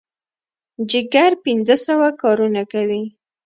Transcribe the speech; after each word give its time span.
جګر 0.89 1.31
پنځه 1.43 1.75
سوه 1.85 2.07
کارونه 2.21 2.61
کوي. 2.71 3.03